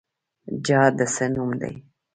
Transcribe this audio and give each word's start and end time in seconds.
جهاد 0.65 0.93
د 0.99 1.01
څه 1.15 1.25
نوم 1.33 1.51
دی؟ 1.61 1.73